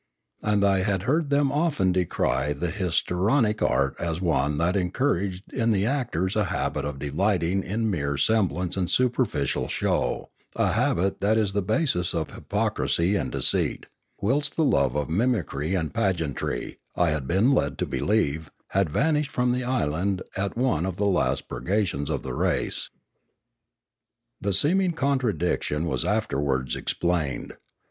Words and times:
And 0.41 0.65
I 0.65 0.79
had 0.79 1.03
heard 1.03 1.29
them 1.29 1.51
often 1.51 1.91
decry 1.91 2.53
the 2.53 2.69
histri 2.71 3.15
onic 3.29 3.61
art 3.61 3.95
as 3.99 4.19
one 4.19 4.57
that 4.57 4.75
encouraged 4.75 5.53
in 5.53 5.71
the 5.71 5.85
actors 5.85 6.35
a 6.35 6.45
habit 6.45 6.85
of 6.85 6.97
delighting 6.97 7.61
in 7.61 7.87
mere 7.87 8.17
semblance 8.17 8.75
and 8.75 8.89
superficial 8.89 9.67
show, 9.67 10.31
a 10.55 10.71
habit 10.71 11.21
that 11.21 11.37
is 11.37 11.53
the 11.53 11.61
basis 11.61 12.15
of 12.15 12.31
hypocrisy 12.31 13.15
and 13.15 13.31
deceit; 13.31 13.85
whilst 14.19 14.55
the 14.55 14.63
love 14.63 14.95
of 14.95 15.07
mimicry 15.07 15.75
and 15.75 15.93
pageantry, 15.93 16.79
I 16.95 17.11
had 17.11 17.27
been 17.27 17.51
led 17.53 17.77
to 17.77 17.85
believe, 17.85 18.49
had 18.69 18.89
vanished 18.89 19.29
from 19.29 19.51
the 19.51 19.63
island 19.63 20.23
at 20.35 20.57
one 20.57 20.87
of 20.87 20.95
the 20.97 21.05
last 21.05 21.47
purgations 21.47 22.09
of 22.09 22.23
the 22.23 22.33
race. 22.33 22.89
The 24.41 24.51
seeming 24.51 24.93
contradiction 24.93 25.85
was 25.85 26.03
afterwards 26.03 26.75
explained. 26.75 27.53